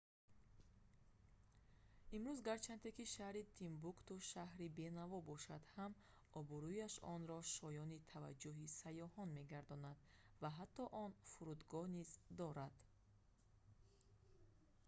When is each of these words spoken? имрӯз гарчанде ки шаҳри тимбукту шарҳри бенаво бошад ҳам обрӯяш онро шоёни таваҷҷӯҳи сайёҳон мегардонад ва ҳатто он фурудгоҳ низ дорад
имрӯз 2.15 2.39
гарчанде 2.49 2.89
ки 2.97 3.05
шаҳри 3.15 3.43
тимбукту 3.57 4.13
шарҳри 4.31 4.73
бенаво 4.79 5.17
бошад 5.31 5.63
ҳам 5.73 5.91
обрӯяш 6.39 6.93
онро 7.15 7.37
шоёни 7.55 8.03
таваҷҷӯҳи 8.11 8.73
сайёҳон 8.79 9.29
мегардонад 9.39 9.97
ва 10.41 10.49
ҳатто 10.57 10.83
он 11.03 11.11
фурудгоҳ 11.31 11.85
низ 11.97 12.09
дорад 12.39 12.73